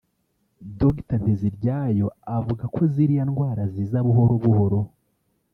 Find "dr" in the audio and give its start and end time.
0.79-1.17